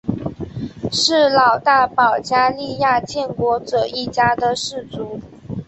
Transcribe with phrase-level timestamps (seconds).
[0.91, 5.21] 是老大保加利亚建国者一家的氏族。